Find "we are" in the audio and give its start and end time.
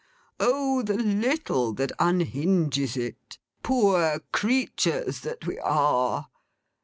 5.45-6.27